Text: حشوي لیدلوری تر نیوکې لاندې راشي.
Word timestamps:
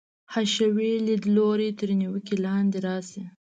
حشوي 0.33 0.93
لیدلوری 1.07 1.69
تر 1.79 1.89
نیوکې 1.99 2.35
لاندې 2.45 2.77
راشي. 2.85 3.23